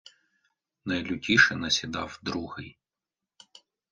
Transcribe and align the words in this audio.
Найлютіше 0.85 1.55
насідав 1.55 2.19
Другий. 2.23 2.77